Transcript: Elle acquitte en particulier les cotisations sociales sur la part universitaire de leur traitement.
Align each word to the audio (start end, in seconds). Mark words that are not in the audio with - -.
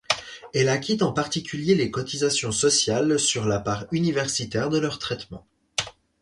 Elle 0.55 0.69
acquitte 0.69 1.03
en 1.03 1.13
particulier 1.13 1.75
les 1.75 1.91
cotisations 1.91 2.51
sociales 2.51 3.19
sur 3.19 3.45
la 3.45 3.59
part 3.59 3.85
universitaire 3.91 4.71
de 4.71 4.79
leur 4.79 4.97
traitement. 4.97 5.45